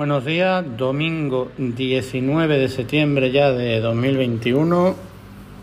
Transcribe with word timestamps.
Buenos 0.00 0.24
días, 0.24 0.64
domingo 0.78 1.50
19 1.58 2.58
de 2.58 2.68
septiembre 2.70 3.30
ya 3.32 3.52
de 3.52 3.80
2021. 3.80 4.94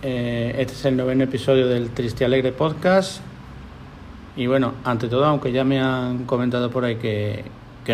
Eh, 0.03 0.55
este 0.59 0.73
es 0.73 0.85
el 0.85 0.95
noveno 0.95 1.23
episodio 1.23 1.67
del 1.67 1.89
Triste 1.89 2.23
Alegre 2.23 2.51
Podcast. 2.51 3.21
Y 4.35 4.45
bueno, 4.45 4.75
ante 4.83 5.07
todo, 5.07 5.25
aunque 5.25 5.51
ya 5.51 5.63
me 5.63 5.79
han 5.81 6.25
comentado 6.25 6.69
por 6.69 6.85
ahí 6.85 6.97
que, 6.97 7.45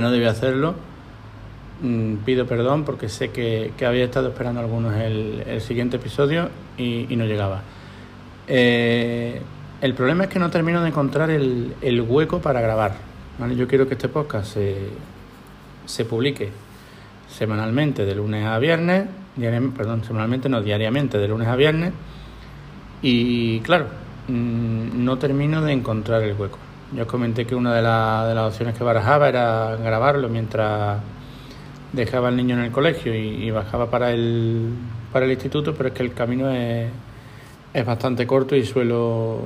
no 0.02 0.12
debía 0.12 0.32
hacerlo, 0.32 0.76
mm, 1.82 2.16
pido 2.26 2.46
perdón 2.46 2.84
porque 2.84 3.08
sé 3.08 3.32
que, 3.32 3.72
había 3.88 4.04
estado 4.04 4.28
esperando 4.28 4.60
algunos 4.60 4.96
el, 4.96 5.62
siguiente 5.62 5.96
episodio 5.96 6.50
y, 6.78 7.16
no 7.16 7.24
llegaba. 7.24 7.62
Eh, 8.50 9.42
el 9.80 9.94
problema 9.94 10.26
es 10.26 10.30
que 10.30 10.40
no 10.40 10.50
termino 10.50 10.82
de 10.82 10.90
encontrar 10.90 11.30
el, 11.30 12.02
hueco 12.06 12.42
para 12.42 12.60
grabar. 12.60 12.96
Yo 13.56 13.66
quiero 13.66 13.88
que 13.88 13.94
este 13.94 14.10
podcast 14.10 14.56
se 14.56 14.90
se 15.86 16.06
publique 16.06 16.50
semanalmente 17.30 18.06
de 18.06 18.16
lunes 18.16 18.46
a 18.46 18.60
viernes, 18.60 19.08
perdón, 19.76 20.04
semanalmente 20.04 20.50
no, 20.50 20.62
diariamente 20.62 21.18
de 21.18 21.28
lunes 21.28 21.48
a 21.48 21.56
viernes, 21.56 21.94
y 23.02 23.60
claro, 23.62 23.88
mm, 24.28 25.04
no 25.04 25.18
termino 25.18 25.62
de 25.62 25.74
encontrar 25.74 26.24
el 26.24 26.34
hueco. 26.34 26.60
Yo 26.96 27.04
os 27.04 27.08
comenté 27.08 27.46
que 27.46 27.56
una 27.56 27.72
de, 27.72 27.78
de 27.78 28.36
las 28.36 28.52
opciones 28.52 28.78
que 28.78 28.84
barajaba 28.84 29.28
era 29.28 29.76
grabarlo 29.78 30.30
mientras 30.30 31.02
dejaba 31.92 32.28
al 32.28 32.36
niño 32.36 32.56
en 32.56 32.66
el 32.66 32.72
colegio 32.72 33.16
y, 33.16 33.50
bajaba 33.52 33.90
para 33.90 34.12
el, 34.12 34.70
para 35.12 35.26
el 35.26 35.32
instituto, 35.32 35.74
pero 35.74 35.90
es 35.90 35.96
que 35.96 36.04
el 36.04 36.14
camino 36.14 36.50
es, 36.50 36.90
es 37.74 37.86
bastante 37.86 38.28
corto 38.28 38.56
y 38.56 38.66
suelo 38.66 39.42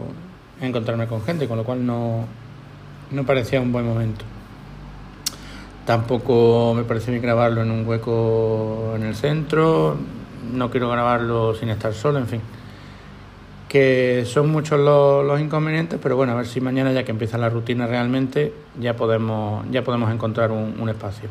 encontrarme 0.61 1.07
con 1.07 1.21
gente, 1.21 1.47
con 1.47 1.57
lo 1.57 1.63
cual 1.63 1.85
no, 1.85 2.25
no 3.11 3.25
parecía 3.25 3.61
un 3.61 3.71
buen 3.71 3.85
momento. 3.85 4.25
Tampoco 5.87 6.73
me 6.75 6.83
parece 6.83 7.11
bien 7.11 7.23
grabarlo 7.23 7.61
en 7.61 7.71
un 7.71 7.87
hueco 7.87 8.91
en 8.97 9.03
el 9.03 9.15
centro. 9.15 9.95
No 10.51 10.69
quiero 10.69 10.89
grabarlo 10.89 11.55
sin 11.55 11.69
estar 11.69 11.93
solo, 11.93 12.19
en 12.19 12.27
fin. 12.27 12.41
Que 13.69 14.25
son 14.27 14.51
muchos 14.51 14.81
los, 14.81 15.39
inconvenientes, 15.39 15.97
pero 16.03 16.17
bueno, 16.17 16.33
a 16.33 16.35
ver 16.35 16.45
si 16.45 16.59
mañana, 16.59 16.91
ya 16.91 17.05
que 17.05 17.11
empieza 17.11 17.37
la 17.37 17.47
rutina 17.47 17.87
realmente, 17.87 18.53
ya 18.77 18.97
podemos, 18.97 19.65
ya 19.71 19.85
podemos 19.85 20.11
encontrar 20.11 20.51
un, 20.51 20.89
espacio. 20.89 21.29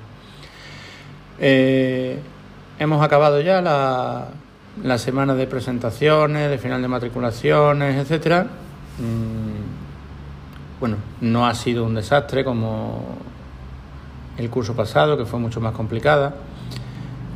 Eh, 1.39 2.19
hemos 2.79 3.05
acabado 3.05 3.43
ya 3.43 3.61
la, 3.61 4.29
la, 4.83 4.97
semana 4.97 5.35
de 5.35 5.47
presentaciones, 5.47 6.49
de 6.49 6.57
final 6.57 6.81
de 6.81 6.89
matriculaciones, 6.89 7.97
etcétera. 7.97 8.45
Mm, 8.45 10.81
bueno, 10.81 10.97
no 11.21 11.47
ha 11.47 11.55
sido 11.55 11.85
un 11.85 11.95
desastre 11.95 12.43
como 12.43 13.36
el 14.39 14.51
curso 14.51 14.75
pasado, 14.75 15.17
que 15.17 15.25
fue 15.25 15.39
mucho 15.39 15.61
más 15.61 15.73
complicada. 15.73 16.35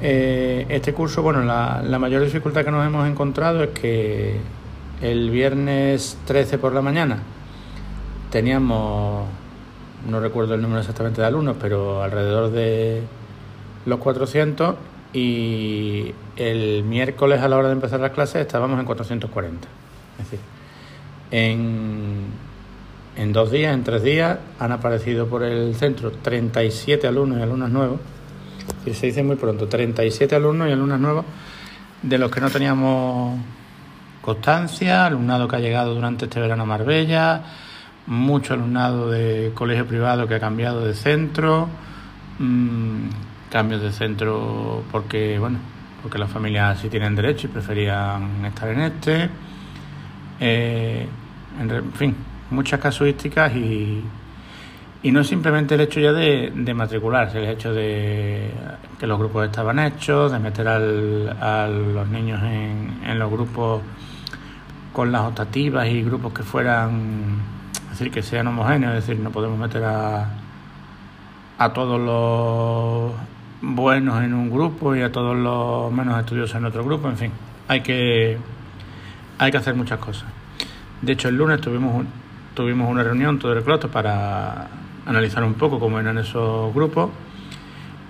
Eh, 0.02 0.66
este 0.68 0.94
curso, 0.94 1.22
bueno, 1.22 1.42
la, 1.42 1.98
mayor 1.98 2.22
dificultad 2.22 2.64
que 2.64 2.70
nos 2.70 2.86
hemos 2.86 3.08
encontrado 3.08 3.62
es 3.62 3.70
que 3.70 4.40
el 5.02 5.30
viernes 5.30 6.16
13 6.26 6.58
por 6.58 6.72
la 6.72 6.82
mañana 6.82 7.18
teníamos, 8.30 9.26
no 10.08 10.20
recuerdo 10.20 10.54
el 10.54 10.62
número 10.62 10.80
exactamente 10.80 11.20
de 11.20 11.26
alumnos, 11.26 11.56
pero 11.60 12.02
alrededor 12.02 12.50
de 12.50 13.02
los 13.84 13.98
400 13.98 14.76
y 15.12 16.14
el 16.36 16.84
miércoles 16.84 17.40
a 17.40 17.48
la 17.48 17.56
hora 17.56 17.68
de 17.68 17.74
empezar 17.74 18.00
las 18.00 18.12
clases 18.12 18.42
estábamos 18.42 18.78
en 18.78 18.86
440. 18.86 19.68
Es 20.18 20.30
decir, 20.30 20.40
en 21.30 22.19
en 23.16 23.33
dos 23.33 23.50
días, 23.50 23.75
en 23.75 23.84
tres 23.84 24.03
días, 24.03 24.39
han 24.58 24.72
aparecido 24.72 25.27
por 25.27 25.42
el 25.42 25.75
centro 25.75 26.11
37 26.11 27.06
alumnos 27.06 27.39
y 27.39 27.42
alumnas 27.42 27.70
nuevos. 27.70 28.01
Y 28.86 28.95
se 28.95 29.07
dice 29.07 29.23
muy 29.23 29.36
pronto, 29.36 29.67
37 29.67 30.34
alumnos 30.36 30.68
y 30.68 30.73
alumnas 30.73 31.01
nuevos 31.01 31.24
de 32.02 32.18
los 32.18 32.30
que 32.30 32.40
no 32.40 32.51
teníamos 32.51 33.39
constancia, 34.20 35.07
alumnado 35.07 35.48
que 35.48 35.57
ha 35.57 35.61
llegado 35.61 35.95
durante 35.95 36.27
este 36.27 36.40
verano 36.40 36.62
a 36.62 36.67
Marbella, 36.67 37.42
mucho 38.07 38.55
alumnado 38.55 39.11
de 39.11 39.52
colegio 39.55 39.86
privado 39.86 40.27
que 40.27 40.34
ha 40.34 40.40
cambiado 40.40 40.84
de 40.84 40.95
centro, 40.95 41.68
mmm, 42.39 43.08
cambios 43.51 43.83
de 43.83 43.92
centro 43.92 44.83
porque, 44.90 45.39
bueno, 45.39 45.58
porque 46.02 46.18
las 46.18 46.30
familias 46.30 46.79
sí 46.80 46.89
tienen 46.89 47.14
derecho 47.14 47.46
y 47.46 47.51
preferían 47.51 48.45
estar 48.45 48.68
en 48.68 48.80
este. 48.80 49.30
Eh, 50.40 51.07
en 51.61 51.92
fin, 51.92 52.17
muchas 52.50 52.80
casuísticas 52.80 53.55
y, 53.55 54.02
y 55.02 55.12
no 55.12 55.24
simplemente 55.24 55.74
el 55.74 55.80
hecho 55.80 56.00
ya 56.00 56.12
de, 56.12 56.52
matricularse, 56.74 57.38
el 57.38 57.48
hecho 57.48 57.72
de 57.72 58.50
que 58.98 59.06
los 59.06 59.18
grupos 59.18 59.46
estaban 59.46 59.78
hechos, 59.78 60.33
de 60.33 60.38
meter 60.38 60.68
al, 60.68 61.36
a 61.40 61.68
los 61.68 62.08
niños 62.08 62.42
en, 62.42 63.00
en 63.06 63.18
los 63.18 63.30
grupos 63.30 63.83
con 64.92 65.12
las 65.12 65.22
optativas 65.22 65.89
y 65.89 66.02
grupos 66.02 66.33
que 66.33 66.42
fueran, 66.42 67.39
es 67.84 67.90
decir, 67.90 68.10
que 68.10 68.22
sean 68.22 68.48
homogéneos, 68.48 68.94
es 68.96 69.06
decir, 69.06 69.22
no 69.22 69.30
podemos 69.30 69.58
meter 69.58 69.84
a, 69.84 70.28
a 71.58 71.72
todos 71.72 72.00
los 72.00 73.12
buenos 73.62 74.22
en 74.22 74.34
un 74.34 74.50
grupo 74.50 74.96
y 74.96 75.02
a 75.02 75.12
todos 75.12 75.36
los 75.36 75.92
menos 75.92 76.18
estudiosos 76.18 76.56
en 76.56 76.64
otro 76.64 76.84
grupo, 76.84 77.08
en 77.08 77.16
fin, 77.16 77.33
hay 77.68 77.83
que, 77.83 78.39
hay 79.39 79.50
que 79.50 79.56
hacer 79.56 79.74
muchas 79.74 79.98
cosas. 79.98 80.27
De 81.02 81.12
hecho, 81.12 81.28
el 81.28 81.36
lunes 81.36 81.60
tuvimos 81.60 82.05
tuvimos 82.60 82.90
una 82.90 83.02
reunión 83.02 83.38
todo 83.38 83.54
el 83.54 83.62
cloto 83.62 83.88
para 83.88 84.68
analizar 85.06 85.42
un 85.42 85.54
poco 85.54 85.80
cómo 85.80 85.98
eran 85.98 86.18
esos 86.18 86.74
grupos 86.74 87.08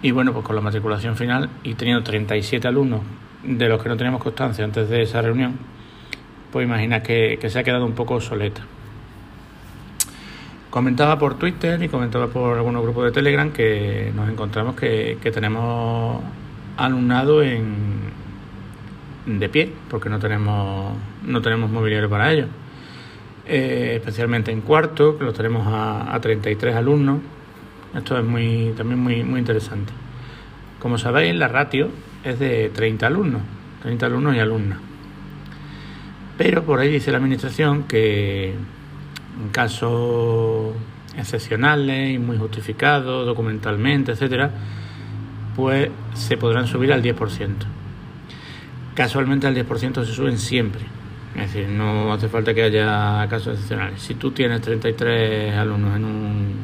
y 0.03 0.11
bueno, 0.11 0.33
pues 0.33 0.45
con 0.45 0.57
la 0.57 0.61
matriculación 0.61 1.15
final 1.15 1.49
y 1.63 1.75
teniendo 1.75 2.03
37 2.03 2.67
alumnos 2.67 3.03
de 3.45 3.69
los 3.69 3.81
que 3.81 3.89
no 3.89 3.97
teníamos 3.97 4.21
constancia 4.21 4.65
antes 4.65 4.89
de 4.89 5.03
esa 5.03 5.23
reunión, 5.23 5.57
pues 6.51 6.67
imagina 6.67 7.01
que, 7.01 7.39
se 7.49 7.59
ha 7.61 7.63
quedado 7.63 7.87
un 7.87 7.93
poco 7.93 8.15
obsoleta. 8.17 8.63
Comentaba 10.69 11.17
por 11.17 11.39
Twitter 11.39 11.81
y 11.81 11.89
comentaba 11.89 12.27
por 12.27 12.59
algunos 12.59 12.83
grupos 12.83 13.05
de 13.05 13.13
Telegram 13.13 13.53
que 13.53 14.11
nos 14.17 14.29
encontramos 14.29 14.75
que, 14.75 15.19
que 15.23 15.31
tenemos 15.31 16.21
alumnado 16.77 17.41
en 17.43 18.11
de 19.27 19.49
pie, 19.49 19.73
porque 19.89 20.09
no 20.09 20.19
tenemos, 20.19 20.97
no 21.25 21.41
tenemos 21.41 21.71
mobiliario 21.71 22.11
para 22.11 22.33
ello. 22.33 22.47
Eh, 23.53 23.97
especialmente 23.97 24.53
en 24.53 24.61
cuarto, 24.61 25.19
que 25.19 25.25
lo 25.25 25.33
tenemos 25.33 25.67
a, 25.67 26.15
a 26.15 26.21
33 26.21 26.77
alumnos. 26.77 27.19
Esto 27.97 28.17
es 28.17 28.25
muy, 28.25 28.73
también 28.77 29.01
muy, 29.01 29.25
muy 29.25 29.41
interesante. 29.41 29.93
Como 30.79 30.99
sabéis, 30.99 31.35
la 31.35 31.49
ratio 31.49 31.89
es 32.23 32.39
de 32.39 32.69
30 32.69 33.09
alumnos, 33.09 33.43
30 33.83 34.07
alumnos 34.07 34.37
y 34.37 34.39
alumnas. 34.39 34.79
Pero 36.39 36.63
por 36.63 36.79
ahí 36.79 36.93
dice 36.93 37.11
la 37.11 37.19
administración 37.19 37.89
que 37.89 38.51
en 38.51 39.49
casos 39.51 40.73
excepcionales 41.19 42.15
y 42.15 42.19
muy 42.21 42.39
justificados 42.39 43.27
documentalmente, 43.27 44.13
etcétera, 44.13 44.53
pues 45.57 45.91
se 46.15 46.37
podrán 46.37 46.69
subir 46.69 46.93
al 46.93 47.03
10%. 47.03 47.17
Casualmente 48.95 49.49
al 49.49 49.57
10% 49.57 50.05
se 50.05 50.13
suben 50.13 50.39
siempre, 50.39 50.83
es 51.35 51.53
decir, 51.53 51.69
no 51.69 52.13
hace 52.13 52.29
falta 52.29 52.53
que 52.55 52.63
haya 52.63 53.27
casos 53.29 53.55
excepcionales. 53.55 54.01
Si 54.03 54.15
tú 54.15 54.33
tienes 54.33 54.61
33 54.61 55.55
alumnos 55.55 55.97
en 55.97 56.05
un, 56.05 56.55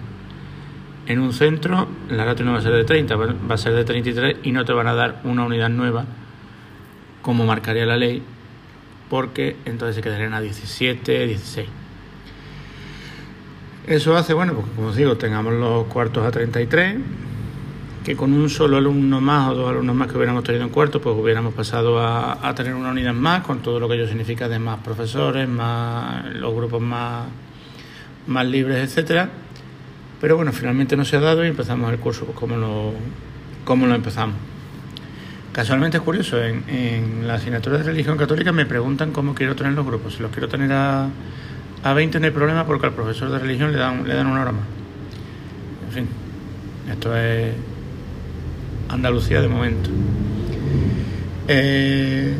en 1.07 1.19
un 1.21 1.33
centro, 1.33 1.89
la 2.11 2.25
ratio 2.25 2.45
no 2.45 2.53
va 2.53 2.59
a 2.59 2.63
ser 2.63 2.73
de 2.73 2.85
30, 2.85 3.17
va 3.17 3.55
a 3.55 3.59
ser 3.59 3.75
de 3.75 3.85
33 3.85 4.39
y 4.43 4.53
no 4.53 4.65
te 4.65 4.73
van 4.73 4.89
a 4.89 4.95
dar 4.95 5.21
una 5.25 5.45
unidad 5.45 5.69
nueva 5.69 6.05
como 7.23 7.45
marcaría 7.45 7.87
la 7.87 7.97
ley, 7.97 8.23
porque 9.09 9.57
entonces 9.65 9.97
se 9.97 10.03
quedarían 10.03 10.35
a 10.35 10.41
17, 10.41 11.27
16. 11.27 11.69
Eso 13.87 14.17
hace, 14.17 14.35
bueno, 14.35 14.55
pues 14.55 14.67
como 14.75 14.89
os 14.89 14.97
digo, 14.97 15.17
tengamos 15.17 15.53
los 15.55 15.87
cuartos 15.87 16.27
a 16.27 16.33
33 16.33 16.97
que 18.07 18.15
con 18.15 18.33
un 18.33 18.49
solo 18.49 18.77
alumno 18.77 19.21
más 19.21 19.51
o 19.51 19.55
dos 19.57 19.69
alumnos 19.69 19.97
más 19.97 20.07
que 20.07 20.17
hubiéramos 20.17 20.45
tenido 20.45 20.63
en 20.63 20.71
cuarto, 20.71 21.01
pues 21.01 21.17
hubiéramos 21.19 21.53
pasado 21.55 21.99
a, 22.01 22.55
tener 22.55 22.73
una 22.73 22.91
unidad 22.91 23.13
más, 23.13 23.43
con 23.43 23.63
todo 23.63 23.81
lo 23.81 23.89
que 23.89 23.97
ello 23.97 24.07
significa 24.07 24.49
de 24.49 24.61
más 24.61 24.79
profesores, 24.79 25.49
más 25.49 26.25
los 26.27 26.55
grupos 26.55 26.81
más, 26.81 27.25
más 28.29 28.47
libres, 28.47 28.79
etcétera. 28.79 29.29
Pero 30.21 30.37
bueno, 30.37 30.53
finalmente 30.53 30.97
no 30.97 31.05
se 31.05 31.17
ha 31.17 31.21
dado 31.21 31.45
y 31.45 31.49
empezamos 31.49 31.93
el 31.93 31.99
curso 31.99 32.27
pues, 32.27 32.39
como 32.39 32.57
lo, 32.57 32.93
como 33.65 33.89
lo 33.89 33.97
empezamos. 33.97 34.37
Casualmente 35.51 35.97
es 35.97 36.03
curioso, 36.05 36.41
en, 36.41 37.27
la 37.27 37.35
asignatura 37.35 37.79
de 37.79 37.83
religión 37.83 38.17
católica 38.17 38.53
me 38.53 38.67
preguntan 38.67 39.11
cómo 39.11 39.35
quiero 39.35 39.57
tener 39.57 39.73
los 39.73 39.85
grupos. 39.85 40.15
Si 40.15 40.23
los 40.23 40.31
quiero 40.31 40.47
tener 40.47 40.71
a, 40.73 41.09
a 41.83 41.93
20 41.93 42.21
no 42.21 42.27
hay 42.27 42.33
problema 42.33 42.65
porque 42.67 42.87
al 42.87 42.93
profesor 42.93 43.31
de 43.31 43.41
religión 43.41 43.73
le 43.73 43.79
dan, 43.79 44.07
le 44.07 44.15
dan 44.15 44.29
una 44.29 44.43
hora 44.43 44.53
más. 44.53 44.65
En 45.89 45.93
fin, 45.93 46.09
esto 46.89 47.17
es 47.17 47.53
Andalucía 48.89 49.41
de 49.41 49.49
momento. 49.49 49.91
Eh, 51.49 52.35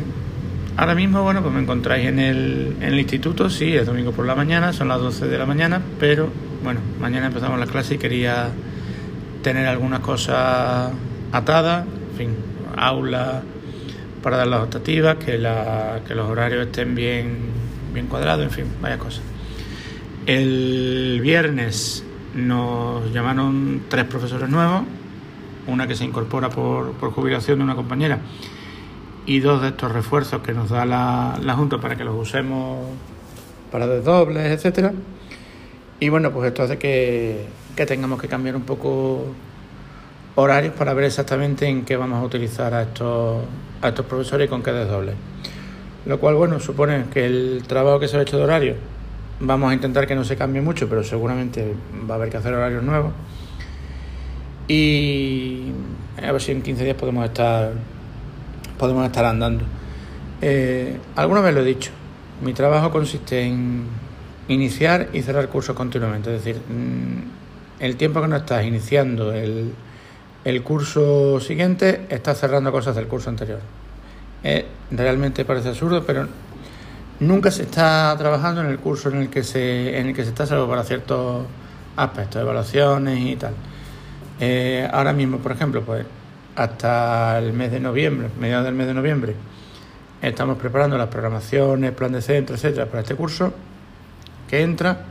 ahora 0.75 0.95
mismo, 0.95 1.23
bueno, 1.23 1.41
pues 1.41 1.53
me 1.53 1.61
encontráis 1.61 2.07
en 2.07 2.19
el, 2.19 2.75
en 2.79 2.83
el 2.83 2.99
instituto, 2.99 3.49
sí, 3.49 3.75
es 3.75 3.85
domingo 3.85 4.11
por 4.11 4.25
la 4.25 4.35
mañana, 4.35 4.73
son 4.73 4.87
las 4.87 4.99
12 4.99 5.27
de 5.27 5.37
la 5.37 5.45
mañana, 5.45 5.81
pero 5.99 6.29
bueno, 6.63 6.79
mañana 6.99 7.27
empezamos 7.27 7.59
la 7.59 7.67
clase 7.67 7.95
y 7.95 7.97
quería 7.97 8.49
tener 9.41 9.67
algunas 9.67 10.01
cosas 10.01 10.91
atadas, 11.31 11.85
en 12.11 12.17
fin, 12.17 12.35
aulas 12.75 13.43
para 14.21 14.37
dar 14.37 14.47
las 14.47 14.63
optativas, 14.63 15.17
que, 15.17 15.37
la, 15.37 16.01
que 16.05 16.15
los 16.15 16.29
horarios 16.29 16.65
estén 16.67 16.95
bien, 16.95 17.37
bien 17.93 18.07
cuadrados, 18.07 18.43
en 18.43 18.51
fin, 18.51 18.65
vaya 18.81 18.97
cosas. 18.97 19.23
El 20.25 21.19
viernes 21.21 22.03
nos 22.35 23.11
llamaron 23.13 23.83
tres 23.87 24.03
profesores 24.05 24.49
nuevos, 24.49 24.81
una 25.67 25.87
que 25.87 25.95
se 25.95 26.05
incorpora 26.05 26.49
por, 26.49 26.93
por 26.93 27.11
jubilación 27.11 27.59
de 27.59 27.63
una 27.63 27.75
compañera 27.75 28.19
y 29.25 29.39
dos 29.39 29.61
de 29.61 29.69
estos 29.69 29.91
refuerzos 29.91 30.41
que 30.41 30.53
nos 30.53 30.69
da 30.69 30.85
la, 30.85 31.37
la 31.41 31.53
Junta 31.53 31.77
para 31.79 31.95
que 31.95 32.03
los 32.03 32.15
usemos 32.15 32.79
para 33.71 33.85
desdobles, 33.85 34.45
etcétera. 34.51 34.93
Y 35.99 36.09
bueno, 36.09 36.31
pues 36.31 36.47
esto 36.47 36.63
hace 36.63 36.77
que, 36.77 37.45
que 37.75 37.85
tengamos 37.85 38.21
que 38.21 38.27
cambiar 38.27 38.55
un 38.55 38.61
poco 38.63 39.25
horarios 40.35 40.73
para 40.75 40.93
ver 40.93 41.05
exactamente 41.05 41.67
en 41.67 41.83
qué 41.83 41.97
vamos 41.97 42.21
a 42.21 42.25
utilizar 42.25 42.73
a 42.73 42.83
estos, 42.83 43.43
a 43.81 43.89
estos 43.89 44.05
profesores 44.05 44.47
y 44.47 44.49
con 44.49 44.63
qué 44.63 44.71
desdobles. 44.71 45.15
Lo 46.05 46.19
cual, 46.19 46.35
bueno, 46.35 46.59
supone 46.59 47.05
que 47.11 47.25
el 47.25 47.63
trabajo 47.67 47.99
que 47.99 48.07
se 48.07 48.17
ha 48.17 48.21
hecho 48.21 48.37
de 48.37 48.43
horario 48.43 48.75
vamos 49.39 49.71
a 49.71 49.73
intentar 49.73 50.07
que 50.07 50.15
no 50.15 50.23
se 50.23 50.37
cambie 50.37 50.61
mucho, 50.61 50.87
pero 50.87 51.03
seguramente 51.03 51.73
va 52.09 52.15
a 52.15 52.17
haber 52.17 52.29
que 52.29 52.37
hacer 52.37 52.53
horarios 52.53 52.83
nuevos. 52.83 53.11
Y 54.67 55.71
a 56.21 56.31
ver 56.31 56.41
si 56.41 56.51
en 56.51 56.61
15 56.61 56.83
días 56.83 56.97
podemos 56.97 57.25
estar 57.25 57.71
podemos 58.77 59.05
estar 59.05 59.25
andando. 59.25 59.63
Eh, 60.41 60.97
alguna 61.15 61.41
vez 61.41 61.53
lo 61.53 61.61
he 61.61 61.65
dicho, 61.65 61.91
mi 62.41 62.53
trabajo 62.53 62.91
consiste 62.91 63.43
en 63.43 63.85
iniciar 64.47 65.09
y 65.13 65.21
cerrar 65.21 65.49
cursos 65.49 65.75
continuamente, 65.75 66.35
es 66.35 66.43
decir, 66.43 66.61
mm, 66.61 67.81
el 67.81 67.95
tiempo 67.97 68.21
que 68.21 68.27
no 68.27 68.35
estás 68.35 68.65
iniciando 68.65 69.33
el, 69.33 69.73
el 70.45 70.63
curso 70.63 71.39
siguiente, 71.39 72.05
estás 72.09 72.39
cerrando 72.39 72.71
cosas 72.71 72.95
del 72.95 73.07
curso 73.07 73.29
anterior. 73.29 73.59
Eh, 74.43 74.65
realmente 74.91 75.43
parece 75.43 75.69
absurdo, 75.69 76.03
pero 76.05 76.27
nunca 77.19 77.51
se 77.51 77.63
está 77.63 78.15
trabajando 78.17 78.61
en 78.61 78.67
el 78.67 78.79
curso 78.79 79.09
en 79.09 79.17
el 79.17 79.29
que 79.29 79.43
se, 79.43 79.99
en 79.99 80.07
el 80.07 80.15
que 80.15 80.23
se 80.23 80.29
está 80.29 80.45
salvo 80.45 80.67
para 80.67 80.83
ciertos 80.83 81.45
aspectos, 81.95 82.41
evaluaciones 82.41 83.19
y 83.19 83.35
tal. 83.35 83.53
Eh, 84.39 84.87
ahora 84.91 85.13
mismo, 85.13 85.37
por 85.39 85.51
ejemplo, 85.51 85.81
pues 85.81 86.05
hasta 86.55 87.37
el 87.39 87.53
mes 87.53 87.71
de 87.71 87.79
noviembre, 87.79 88.29
mediados 88.39 88.65
del 88.65 88.75
mes 88.75 88.87
de 88.87 88.93
noviembre, 88.93 89.35
estamos 90.21 90.57
preparando 90.57 90.97
las 90.97 91.07
programaciones, 91.07 91.91
plan 91.91 92.11
de 92.11 92.21
centro, 92.21 92.55
etcétera, 92.55 92.87
para 92.87 93.01
este 93.01 93.15
curso 93.15 93.53
que 94.49 94.61
entra 94.61 95.05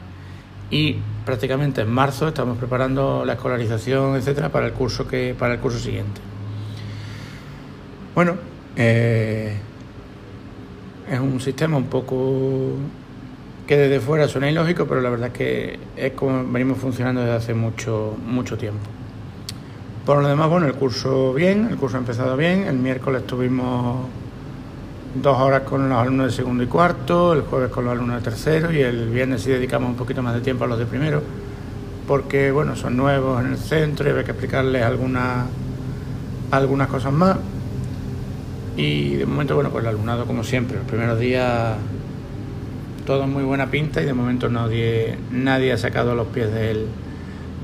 y 0.71 0.97
prácticamente 1.25 1.83
en 1.83 1.91
marzo 1.91 2.29
estamos 2.29 2.59
preparando 2.59 3.25
la 3.25 3.35
escolarización, 3.35 4.17
etcétera, 4.17 4.49
para 4.49 4.67
el 4.67 4.73
curso 4.73 5.07
que 5.07 5.35
para 5.39 5.55
el 5.55 5.61
curso 5.61 5.79
siguiente. 5.79 6.21
Bueno, 8.15 8.35
eh, 8.75 9.57
es 11.11 11.21
un 11.21 11.41
sistema 11.41 11.77
un 11.77 11.87
poco 11.87 12.73
que 13.67 13.77
desde 13.77 14.01
fuera 14.01 14.27
suena 14.27 14.51
ilógico, 14.51 14.87
pero 14.87 15.01
la 15.01 15.11
verdad 15.11 15.29
es 15.29 15.35
que 15.35 15.79
es 15.97 16.13
como 16.13 16.45
venimos 16.51 16.79
funcionando 16.79 17.21
desde 17.21 17.35
hace 17.35 17.55
mucho 17.55 18.17
mucho 18.27 18.57
tiempo. 18.57 18.96
Por 20.07 20.23
lo 20.23 20.29
demás, 20.29 20.49
bueno, 20.49 20.67
el 20.67 20.75
curso 20.75 21.35
bien, 21.35 21.67
el 21.69 21.77
curso 21.77 21.97
ha 21.97 21.99
empezado 21.99 22.37
bien. 22.37 22.63
El 22.63 22.77
miércoles 22.79 23.27
tuvimos 23.27 24.07
dos 25.21 25.37
horas 25.37 25.63
con 25.63 25.89
los 25.89 25.99
alumnos 25.99 26.27
de 26.27 26.33
segundo 26.33 26.63
y 26.63 26.69
cuarto, 26.69 27.33
el 27.33 27.41
jueves 27.41 27.71
con 27.71 27.87
los 27.87 27.93
alumnos 27.93 28.23
de 28.23 28.31
tercero 28.31 28.73
y 28.73 28.83
el 28.83 29.09
viernes 29.11 29.43
sí 29.43 29.51
dedicamos 29.51 29.91
un 29.91 29.97
poquito 29.97 30.23
más 30.23 30.35
de 30.35 30.43
tiempo 30.43 30.63
a 30.63 30.69
los 30.69 30.79
de 30.79 30.87
primero, 30.87 31.23
porque 32.07 32.53
bueno, 32.53 32.77
son 32.77 32.97
nuevos 32.97 33.45
en 33.45 33.51
el 33.51 33.59
centro 33.59 34.09
y 34.09 34.17
hay 34.17 34.23
que 34.23 34.31
explicarles 34.31 34.85
algunas, 34.85 35.47
algunas 36.53 36.87
cosas 36.87 37.13
más. 37.13 37.39
Y 38.77 39.17
de 39.17 39.27
momento, 39.27 39.57
bueno, 39.57 39.71
pues 39.71 39.83
el 39.83 39.89
alumnado 39.89 40.25
como 40.25 40.45
siempre, 40.45 40.77
los 40.77 40.87
primeros 40.87 41.19
días 41.19 41.75
todo 43.05 43.27
muy 43.27 43.43
buena 43.43 43.69
pinta 43.73 44.01
y 44.01 44.05
de 44.05 44.15
momento 44.15 44.49
nadie, 44.49 45.19
nadie 45.33 45.73
ha 45.73 45.79
sacado 45.79 46.15
los 46.15 46.29
pies 46.29 46.53
del, 46.53 46.87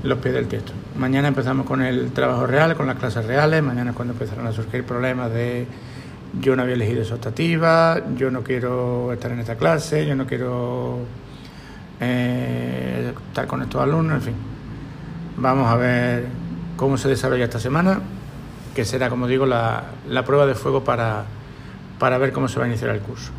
los 0.03 0.19
pies 0.19 0.33
del 0.33 0.47
texto. 0.47 0.73
Mañana 0.97 1.29
empezamos 1.29 1.65
con 1.65 1.81
el 1.81 2.11
trabajo 2.11 2.45
real, 2.45 2.75
con 2.75 2.87
las 2.87 2.97
clases 2.97 3.25
reales. 3.25 3.63
Mañana 3.63 3.91
es 3.91 3.95
cuando 3.95 4.13
empezarán 4.13 4.45
a 4.47 4.51
surgir 4.51 4.83
problemas 4.83 5.31
de 5.31 5.65
yo 6.39 6.55
no 6.55 6.63
había 6.63 6.75
elegido 6.75 7.03
esa 7.03 7.15
optativa, 7.15 8.01
yo 8.15 8.31
no 8.31 8.41
quiero 8.41 9.13
estar 9.13 9.31
en 9.31 9.39
esta 9.39 9.55
clase, 9.55 10.05
yo 10.05 10.15
no 10.15 10.25
quiero 10.25 10.99
eh, 11.99 13.13
estar 13.27 13.47
con 13.47 13.61
estos 13.61 13.81
alumnos, 13.81 14.15
en 14.15 14.21
fin. 14.21 14.35
Vamos 15.37 15.71
a 15.71 15.75
ver 15.75 16.25
cómo 16.75 16.97
se 16.97 17.07
desarrolla 17.07 17.45
esta 17.45 17.59
semana, 17.59 17.99
que 18.75 18.83
será, 18.83 19.09
como 19.09 19.27
digo, 19.27 19.45
la, 19.45 19.83
la 20.09 20.25
prueba 20.25 20.45
de 20.45 20.55
fuego 20.55 20.83
para, 20.83 21.25
para 21.99 22.17
ver 22.17 22.31
cómo 22.31 22.47
se 22.47 22.59
va 22.59 22.65
a 22.65 22.67
iniciar 22.67 22.89
el 22.89 22.99
curso. 22.99 23.31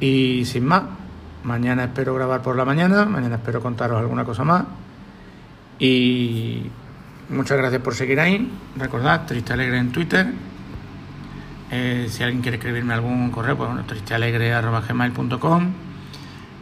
Y 0.00 0.44
sin 0.46 0.64
más, 0.64 0.84
mañana 1.44 1.84
espero 1.84 2.14
grabar 2.14 2.40
por 2.42 2.56
la 2.56 2.64
mañana, 2.64 3.04
mañana 3.04 3.36
espero 3.36 3.60
contaros 3.60 4.00
alguna 4.00 4.24
cosa 4.24 4.44
más. 4.44 4.64
Y 5.78 6.62
muchas 7.28 7.58
gracias 7.58 7.82
por 7.82 7.94
seguir 7.94 8.20
ahí. 8.20 8.50
Recordad, 8.76 9.26
Triste 9.26 9.52
Alegre 9.52 9.78
en 9.78 9.92
Twitter. 9.92 10.26
Eh, 11.70 12.06
si 12.10 12.22
alguien 12.22 12.42
quiere 12.42 12.58
escribirme 12.58 12.92
algún 12.94 13.30
correo, 13.30 13.56
pues 13.56 13.70
bueno, 13.70 13.84
tristealegre.gmail.com. 13.86 15.72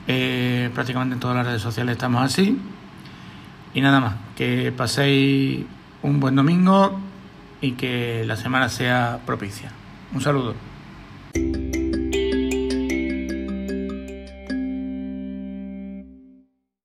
Eh, 0.07 0.71
prácticamente 0.73 1.15
en 1.15 1.21
todas 1.21 1.37
las 1.37 1.47
redes 1.47 1.62
sociales 1.62 1.93
estamos 1.93 2.23
así. 2.23 2.59
Y 3.75 3.81
nada 3.81 4.01
más, 4.01 4.15
que 4.37 4.73
paséis 4.73 5.67
un 6.03 6.21
buen 6.21 6.35
domingo 6.37 6.99
y 7.61 7.73
que 7.73 8.25
la 8.27 8.37
semana 8.37 8.69
sea 8.69 9.21
propicia. 9.27 9.73
Un 10.15 10.21
saludo. 10.21 10.69